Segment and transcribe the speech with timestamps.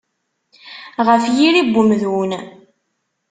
[1.07, 2.31] Ɣef yiri n umdun.